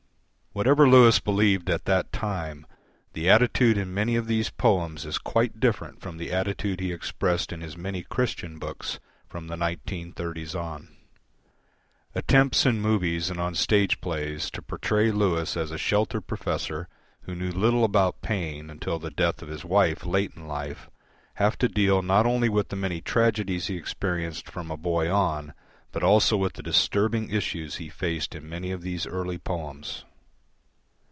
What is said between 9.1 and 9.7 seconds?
from the